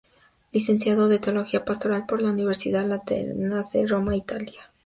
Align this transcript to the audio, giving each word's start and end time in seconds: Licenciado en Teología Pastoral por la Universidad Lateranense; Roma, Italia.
Licenciado 0.51 1.11
en 1.11 1.21
Teología 1.21 1.63
Pastoral 1.63 2.07
por 2.07 2.23
la 2.23 2.31
Universidad 2.31 2.87
Lateranense; 2.87 3.85
Roma, 3.85 4.15
Italia. 4.15 4.71